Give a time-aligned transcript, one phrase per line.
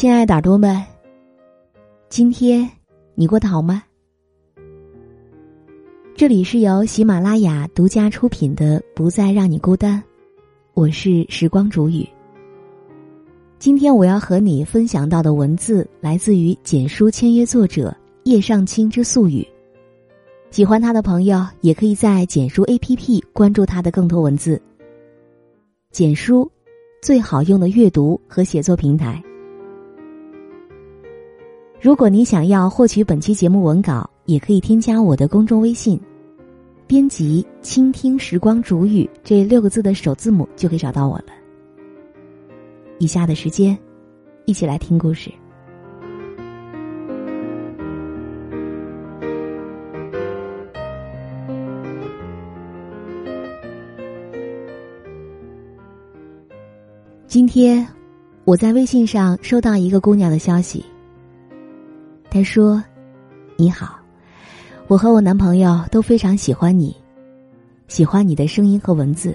[0.00, 0.82] 亲爱的耳朵们，
[2.08, 2.66] 今天
[3.14, 3.82] 你过得好吗？
[6.14, 9.98] 这里是由喜马拉雅独家出品的《不再让你孤单》，
[10.72, 12.08] 我是时光煮雨。
[13.58, 17.94] 今天我要和你分享到的文字来自于简书签约作者
[18.24, 19.46] 叶尚清之素语。
[20.50, 24.58] 喜欢他的朋友也可以在简书 APP 关注他的更多文字。
[25.90, 26.50] 简书，
[27.02, 29.22] 最好用的阅读和写作平台。
[31.82, 35.98] 如果你想要获取本期节目文稿，也可以添加我的公众微信，
[36.86, 41.32] 编辑“倾听时光煮雨”这六个字的首字母就可以找到我了。
[42.98, 43.78] 以下的时间，
[44.44, 45.32] 一起来听故事。
[57.26, 57.88] 今天，
[58.44, 60.84] 我在微信上收到一个姑娘的消息。
[62.30, 62.82] 他说
[63.58, 63.98] ：“你好，
[64.86, 66.96] 我和我男朋友都非常喜欢你，
[67.88, 69.34] 喜欢你的声音和文字。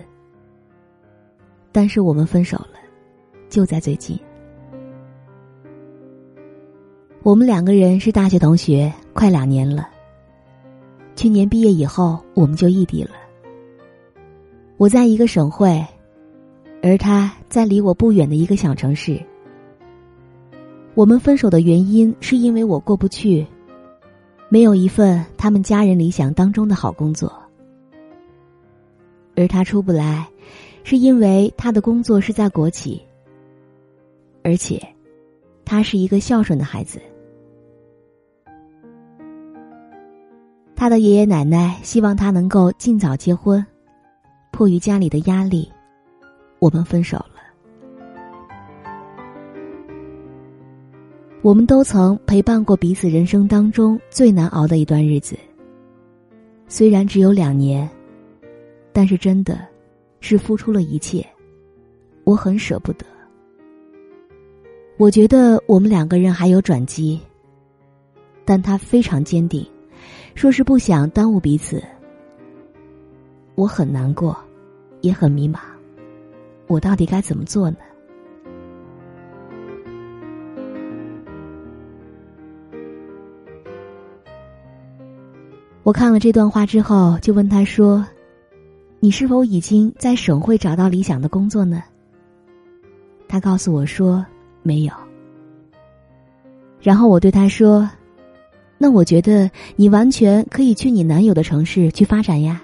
[1.73, 2.79] 但是我们分手了，
[3.49, 4.17] 就在最近。
[7.21, 9.89] 我们两个人是大学同学，快两年了。
[11.17, 13.11] 去年毕业以后，我们就异地了。
[14.77, 15.85] 我在一个省会，
[16.81, 19.21] 而他在离我不远的一个小城市。”
[20.95, 23.45] 我们分手的原因是因为我过不去，
[24.47, 27.31] 没有一份他们家人理想当中的好工作，
[29.35, 30.25] 而他出不来，
[30.85, 33.01] 是因为他的工作是在国企，
[34.41, 34.81] 而且
[35.65, 37.01] 他是一个孝顺的孩子，
[40.77, 43.63] 他的爷爷奶奶希望他能够尽早结婚，
[44.53, 45.69] 迫于家里的压力，
[46.59, 47.34] 我们分手了。
[51.45, 55.37] 我们都曾陪伴过彼此人生当中最难熬的一段日子。
[56.67, 57.87] 虽然只有两年，
[58.91, 59.59] 但是真的，
[60.21, 61.23] 是付出了一切，
[62.23, 63.05] 我很舍不得。
[64.97, 67.21] 我觉得我们两个人还有转机，
[68.43, 69.63] 但他非常坚定，
[70.33, 71.79] 说是不想耽误彼此。
[73.53, 74.35] 我很难过，
[75.01, 75.59] 也很迷茫，
[76.65, 77.77] 我到底该怎么做呢？
[85.85, 88.03] 我看了这段话之后，就问他说
[88.99, 91.83] ：“你是否已经在省会找到理想的工作呢？”
[93.29, 94.25] 他告诉我说
[94.63, 94.91] ：“没有。”
[96.81, 97.87] 然后我对他说
[98.79, 102.59] ：“那我觉得你完全可以去你男友的城市去发展呀。”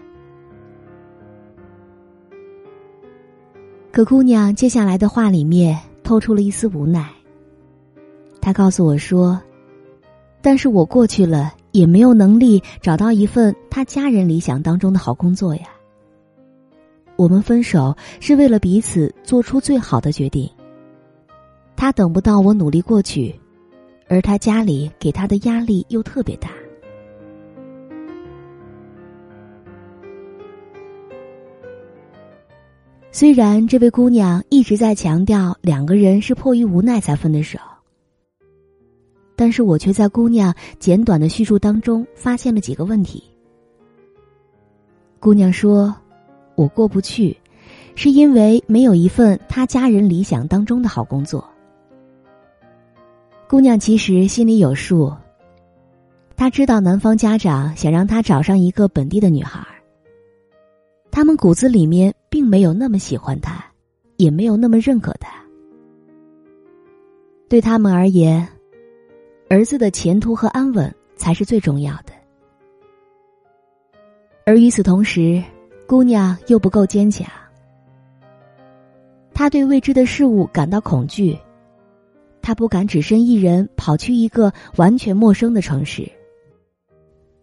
[3.92, 7.08] 可姑娘接下来的话里面透出了一丝无奈。
[8.42, 9.40] 她告诉我说
[10.42, 15.64] ：“但是我过去了。”也没有能力找到一份他家人理想当中的好工作呀。
[17.16, 20.50] 我们分手是为了彼此做出最好的决定。
[21.76, 23.34] 他等不到我努力过去，
[24.08, 26.50] 而他家里给他的压力又特别大。
[33.12, 37.60] 虽然这位姑娘一直在强调两个人是迫于无奈才分的手。
[39.42, 43.24] 但是我却在姑娘简短的叙述当中发现了几个问题。
[45.20, 45.96] 姑娘说
[46.54, 47.36] ：“我过不去，
[47.96, 51.44] 是因为没有一份她家人理想当中的好工作。”
[53.50, 55.12] 姑娘其实心里有数，
[56.36, 59.66] 她知道男方家长想让她找上一个本地的女孩，
[61.10, 63.66] 他们骨子里面并没有那么喜欢她，
[64.18, 65.34] 也没有那么认可她。
[67.50, 68.48] 对他们而言。
[69.52, 72.14] 儿子的前途和安稳才是最重要的，
[74.46, 75.44] 而与此同时，
[75.86, 77.28] 姑娘又不够坚强。
[79.34, 81.38] 她对未知的事物感到恐惧，
[82.42, 86.10] 她不敢只身一人跑去一个完全陌生的城市。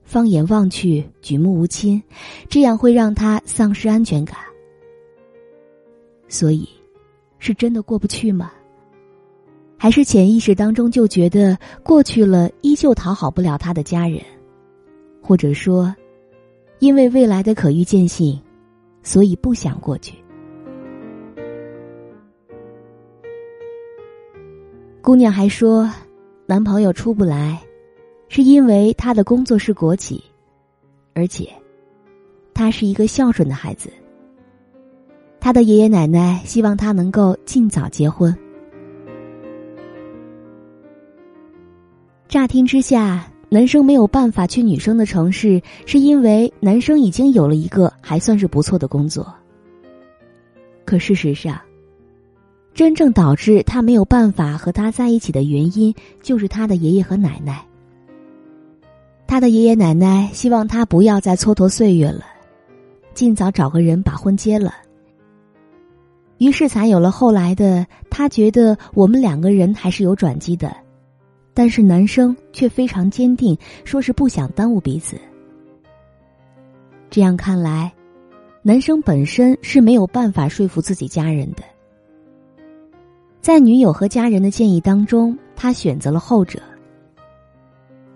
[0.02, 2.02] 放眼望去，举目无亲，
[2.48, 4.38] 这样会让她丧失安全感。
[6.26, 6.66] 所以，
[7.38, 8.50] 是真的过不去吗？
[9.80, 14.20] 还是潜意识当中就觉得过去了，依旧讨好不了他的家人，
[15.22, 15.94] 或者说，
[16.80, 18.38] 因为未来的可预见性，
[19.04, 20.16] 所以不想过去。
[25.00, 25.88] 姑娘还说，
[26.44, 27.62] 男朋友出不来，
[28.28, 30.22] 是因为他的工作是国企，
[31.14, 31.48] 而且，
[32.52, 33.88] 他是一个孝顺的孩子。
[35.38, 38.36] 他的爷爷奶奶希望他能够尽早结婚。
[42.28, 49.34] 乍听之下，男生没有办法去女生的城市，是因为男生已经有了一个还算是不错的工作。
[50.84, 51.58] 可事实上，
[52.74, 57.64] 真正导致他没有办法和他在一起的原因，就是他的爷爷和奶奶。
[59.26, 62.26] 他的爷爷奶奶希望他不要再蹉跎岁月了，
[63.14, 64.74] 尽早找个人把婚结了。
[66.36, 67.86] 于是才有了后来的。
[68.10, 70.76] 他觉得我们两个人还是有转机的，
[71.58, 75.18] 但是男生却非常坚定，说是不想耽误彼此。
[77.10, 77.92] 这样看来，
[78.62, 81.64] 男生本身是没有办法说服自己家人的。
[83.40, 86.60] 在女友和家人的建议当中，他选择了后者。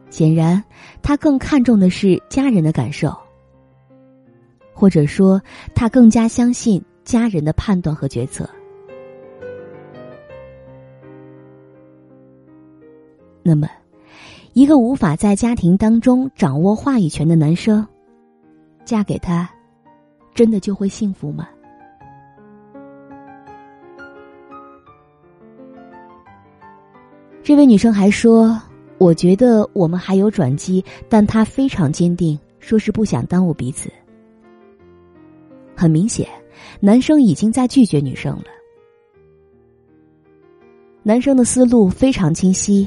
[0.08, 0.62] 显然，
[1.02, 3.12] 他更看重的是家人的感受，
[4.72, 5.42] 或者说，
[5.74, 8.48] 他更加相信家人的判断和决策。
[13.42, 13.68] 那么，
[14.52, 17.86] 一个无法在家庭当中掌握话语权的男生，
[18.84, 19.50] 嫁给他，
[20.34, 21.48] 真的就会幸福吗？
[27.42, 28.56] 这位女生还说
[28.98, 33.90] ：“我觉得我们还有转机，但他非常坚定，说是不想耽误彼此。”
[35.74, 36.28] 很明显，
[36.78, 38.44] 男生已经在拒绝女生了。
[41.02, 42.86] 男生的思路非常清晰。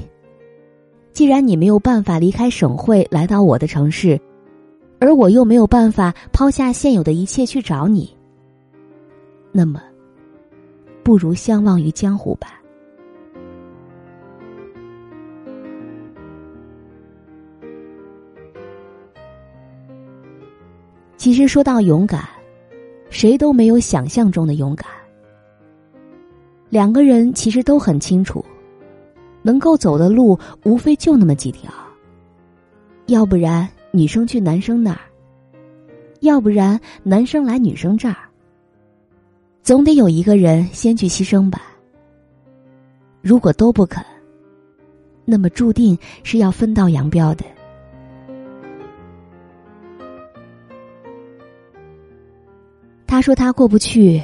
[1.16, 4.20] 既然你没有办法离开省会来到我的城市，
[5.00, 8.14] 而我又没有办法抛下现有的一切去找你，
[9.54, 9.82] 那么，
[11.04, 12.62] 不如相忘于江湖吧。
[21.16, 22.28] 其实说到勇敢，
[23.10, 24.86] 谁都没有想象中的勇敢。
[26.68, 28.44] 两个人其实都很清楚。
[29.46, 31.72] 能够走的路无非就那么几条，
[33.06, 35.00] 要不然女生去男生那儿，
[36.22, 38.16] 要不然男生来女生这儿，
[39.62, 41.62] 总得有一个人先去牺牲吧。
[43.22, 44.04] 如果都不肯，
[45.26, 47.46] 那么注定是要分道扬镳的。
[53.06, 54.20] 他说他过不去，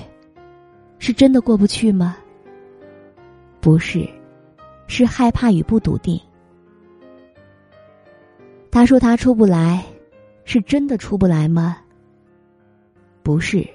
[0.97, 2.17] 是真的过不去吗？
[3.59, 4.09] 不是。
[4.91, 6.19] 是害怕与不笃定。
[8.69, 9.81] 他说他出不来，
[10.43, 11.77] 是真的出不来吗？
[13.23, 13.65] 不是，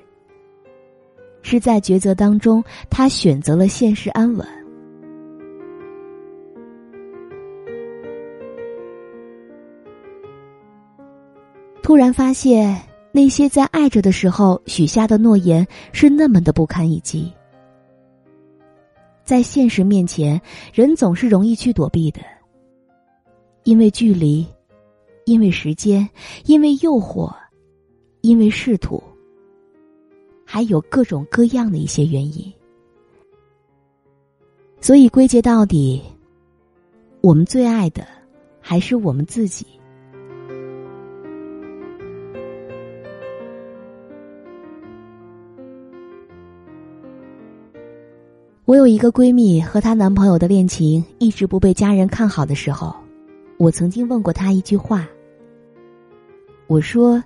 [1.40, 4.46] 是在抉择当中，他选择了现实安稳。
[11.82, 12.78] 突然发现，
[13.10, 17.32] 那些在爱着的时候许下的诺言，是那么的不堪一击。
[19.26, 20.40] 在现实面前，
[20.73, 22.20] 人总是容易去躲避的，
[23.64, 24.46] 因为距离，
[25.25, 26.08] 因为时间，
[26.44, 27.34] 因为诱惑，
[28.20, 29.02] 因为仕途，
[30.44, 32.50] 还有各种各样的一些原因。
[34.80, 36.00] 所以归结到底，
[37.21, 38.06] 我们最爱的
[38.61, 39.66] 还是我们自己。
[48.66, 52.92] 我有一个闺蜜和她男朋友的恋情一直不被家人看好的时候，
[53.58, 55.06] 我曾经问过她一句话。
[56.66, 57.23] 我说：“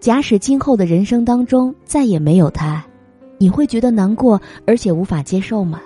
[0.00, 2.84] 假使今后的人生当中再也没有他，
[3.38, 5.80] 你会觉得难过而且无法接受吗？”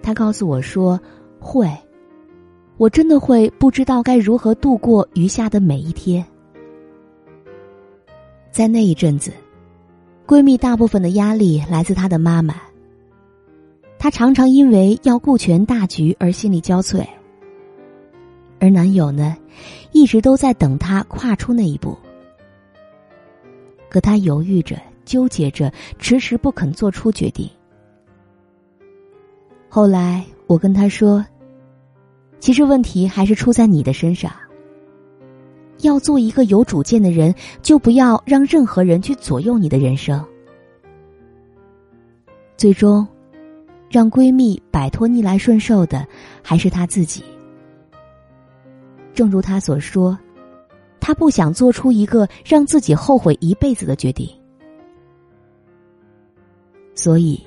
[0.00, 0.98] 她告诉我说
[1.38, 1.70] ：“会，
[2.78, 6.24] 我真的会不知道该如何度过余下的每一天。”
[8.50, 9.30] 在那一阵子，
[10.26, 12.54] 闺蜜大部分的压力来自她的妈妈。
[14.04, 17.06] 她常常因为要顾全大局而心力交瘁，
[18.60, 19.34] 而男友呢，
[19.92, 21.96] 一直都在等她跨出那一步，
[23.88, 27.48] 可她犹豫着、纠结着，迟迟不肯做出决定。
[29.70, 31.24] 后来我跟她说
[32.40, 34.30] ：“其实问题还是出在你的身上。
[35.78, 40.22] 要做一个有主见的人，就不要让任何人去左右你的人生。”
[42.58, 43.08] 最终。
[43.94, 46.04] 让闺蜜摆脱逆来顺受的，
[46.42, 47.22] 还是她自己。
[49.12, 50.18] 正如她所说，
[50.98, 54.28] 她不想做出一个让自己后悔一辈子的决定，
[56.96, 57.40] 所以，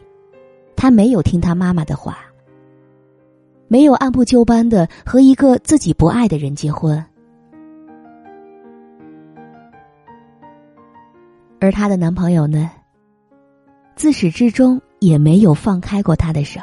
[0.73, 2.19] 她没有听她妈妈的话，
[3.67, 7.03] 没有按部就班的和一个自己不爱的人结婚，
[11.59, 12.71] 而她的男朋友呢，
[13.97, 14.81] 自始至终。
[14.99, 16.59] 也没有放开过他的手。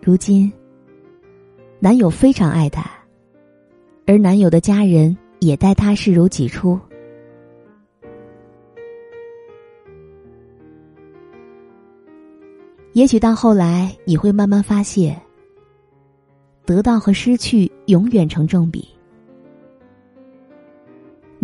[0.00, 0.52] 如今，
[1.78, 2.90] 男友非常爱她，
[4.06, 6.78] 而男友的家人也待她视如己出。
[12.94, 15.18] 也许到后来，你会慢慢发现，
[16.66, 18.86] 得到和失去永远成正比。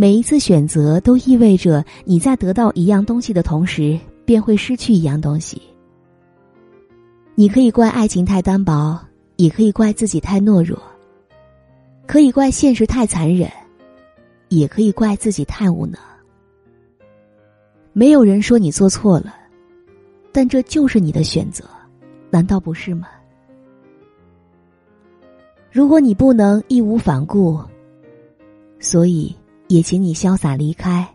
[0.00, 5.61] 每一次选择都意味着你在得到一样东西的同时，便会失去一样东西。
[7.35, 8.97] 你可以怪爱情太单薄，
[9.35, 10.81] 也可以怪自己太懦弱，
[12.07, 13.50] 可以怪现实太残忍，
[14.50, 16.00] 也可以怪自己太无能。
[17.93, 19.35] 没有人说你做错了。
[20.31, 21.64] 但这就是你的选择，
[22.31, 23.09] 难道不是吗？
[25.73, 27.59] 如果你不能义无反顾，
[28.78, 29.35] 所以
[29.68, 31.06] 也请你潇洒离开。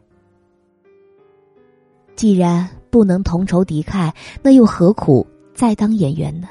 [2.16, 6.48] 既然不能同仇敌忾，那又何苦再当演员呢？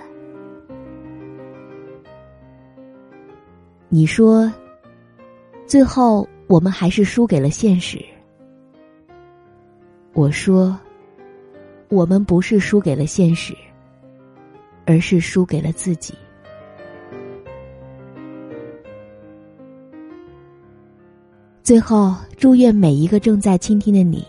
[3.88, 4.52] 你说，
[5.66, 8.04] 最后我们还是输给了现实。
[10.12, 10.78] 我说。
[11.88, 13.54] 我们不是输给了现实，
[14.86, 16.14] 而是输给了自己。
[21.72, 24.22] 最后，祝愿每一个正在倾听的你，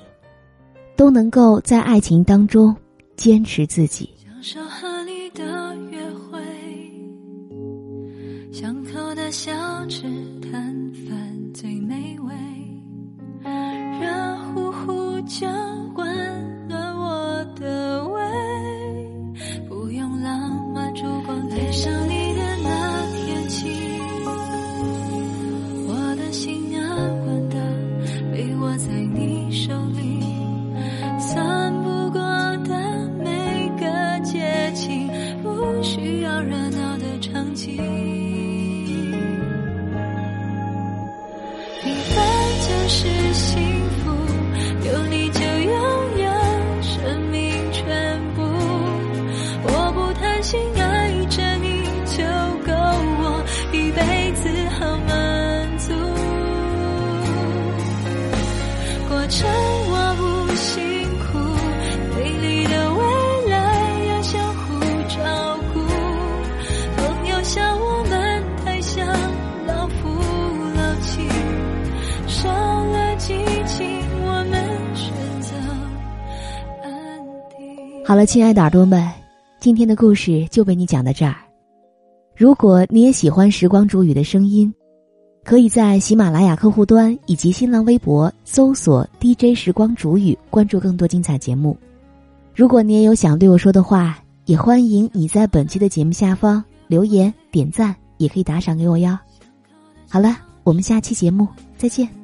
[0.95, 2.73] 都能够在爱情当中
[3.17, 4.09] 坚持自己。
[4.23, 5.99] 享受和你的约
[6.31, 6.39] 会，
[8.49, 9.51] 巷口的小
[9.87, 10.03] 吃
[10.39, 10.73] 摊
[11.05, 12.33] 贩最美味，
[13.99, 15.45] 热乎乎酒。
[78.05, 79.09] 好了，亲爱的耳朵们，
[79.61, 81.35] 今天的故事就为你讲到这儿。
[82.35, 84.71] 如果你也喜欢时光煮雨的声音，
[85.41, 91.77] 可以在喜马拉雅客户端以及新浪微博搜索 “DJ 时光煮雨”，关注更多精彩节目。
[92.53, 99.17] 如果你也有想对我说的话，也欢迎你在本期的节目下方留言点赞，也可以打赏给我哟。
[100.09, 102.22] 好了，我们下期节目再见。